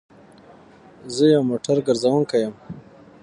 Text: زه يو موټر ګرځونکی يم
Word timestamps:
زه 1.15 1.23
يو 1.33 1.41
موټر 1.49 1.77
ګرځونکی 1.87 2.37
يم 2.43 2.55